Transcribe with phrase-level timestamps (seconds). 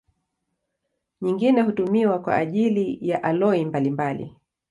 [1.21, 4.35] Nyingine hutumiwa kwa ajili ya aloi mbalimbali.